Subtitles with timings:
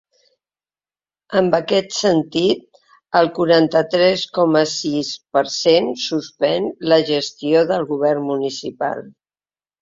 [1.41, 2.79] En aquest sentit,
[3.19, 9.07] el quaranta-tres coma sis per cent suspèn la gestió del govern municipal.